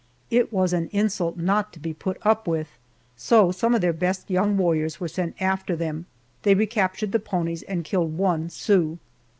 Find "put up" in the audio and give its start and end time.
1.93-2.47